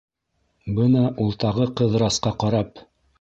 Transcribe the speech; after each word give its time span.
Бына 0.79 1.03
ул 1.27 1.35
тағы, 1.43 1.67
Ҡыҙырасҡа 1.81 2.33
ҡарап: 2.45 2.83